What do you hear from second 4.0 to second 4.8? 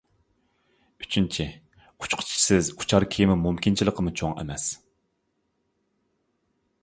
چوڭ ئەمەس.